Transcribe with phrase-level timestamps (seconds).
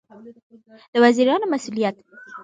[0.91, 1.95] د وزیرانو مسوولیت